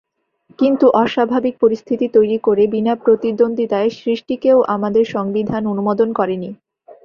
[0.59, 6.49] কিন্তু অস্বাভাবিক পরিস্থিতি তৈরি করে বিনা প্রতিদ্বন্দ্বিতা সৃষ্টিকেও আমাদের সংবিধান অনুমোদন করেনি।